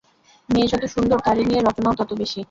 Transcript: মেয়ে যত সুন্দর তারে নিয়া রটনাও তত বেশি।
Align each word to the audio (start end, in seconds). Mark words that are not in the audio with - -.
মেয়ে 0.49 0.69
যত 0.71 0.83
সুন্দর 0.93 1.17
তারে 1.25 1.41
নিয়া 1.45 1.61
রটনাও 1.61 1.97
তত 1.99 2.09
বেশি। 2.21 2.39